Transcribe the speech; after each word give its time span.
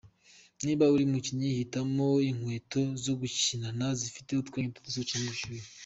Niba 0.63 0.91
uri 0.93 1.03
umukinnyi, 1.05 1.49
hitamo 1.59 2.07
inkweto 2.29 2.81
zo 3.03 3.13
gukinana 3.19 3.85
zifite 3.99 4.29
utwenge 4.33 4.69
duto 4.73 4.79
dusohokeramo 4.85 5.27
ubushyuhe. 5.29 5.67